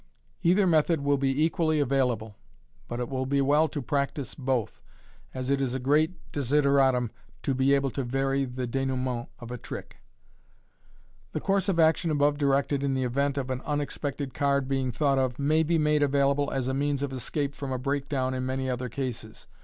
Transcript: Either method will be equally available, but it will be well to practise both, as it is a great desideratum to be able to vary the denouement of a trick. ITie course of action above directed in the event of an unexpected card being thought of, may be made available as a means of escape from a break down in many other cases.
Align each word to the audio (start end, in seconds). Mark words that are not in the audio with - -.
Either 0.41 0.65
method 0.65 1.01
will 1.01 1.15
be 1.19 1.43
equally 1.43 1.79
available, 1.79 2.35
but 2.87 2.99
it 2.99 3.07
will 3.07 3.27
be 3.27 3.39
well 3.39 3.67
to 3.67 3.83
practise 3.83 4.33
both, 4.33 4.81
as 5.31 5.51
it 5.51 5.61
is 5.61 5.75
a 5.75 5.79
great 5.79 6.15
desideratum 6.31 7.11
to 7.43 7.53
be 7.53 7.75
able 7.75 7.91
to 7.91 8.03
vary 8.03 8.43
the 8.43 8.65
denouement 8.65 9.29
of 9.37 9.51
a 9.51 9.59
trick. 9.59 9.97
ITie 11.35 11.43
course 11.43 11.69
of 11.69 11.79
action 11.79 12.09
above 12.09 12.39
directed 12.39 12.81
in 12.81 12.95
the 12.95 13.03
event 13.03 13.37
of 13.37 13.51
an 13.51 13.61
unexpected 13.63 14.33
card 14.33 14.67
being 14.67 14.91
thought 14.91 15.19
of, 15.19 15.37
may 15.37 15.61
be 15.61 15.77
made 15.77 16.01
available 16.01 16.49
as 16.49 16.67
a 16.67 16.73
means 16.73 17.03
of 17.03 17.13
escape 17.13 17.53
from 17.53 17.71
a 17.71 17.77
break 17.77 18.09
down 18.09 18.33
in 18.33 18.43
many 18.43 18.67
other 18.67 18.89
cases. 18.89 19.45